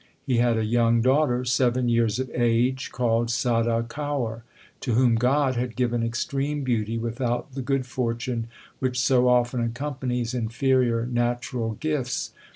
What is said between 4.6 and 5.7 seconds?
to whom God